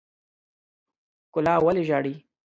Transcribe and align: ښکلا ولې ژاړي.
ښکلا 1.27 1.53
ولې 1.65 1.83
ژاړي. 1.89 2.15